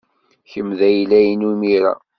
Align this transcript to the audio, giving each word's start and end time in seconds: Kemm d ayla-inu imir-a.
Kemm 0.51 0.69
d 0.79 0.79
ayla-inu 0.87 1.49
imir-a. 1.53 1.93